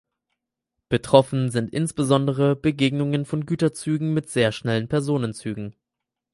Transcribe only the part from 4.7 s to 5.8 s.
Personenzügen.